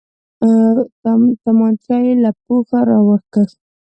تمانچه 1.43 1.95
يې 2.05 2.13
له 2.23 2.31
پوښه 2.43 2.79
راوکښ. 2.87 3.49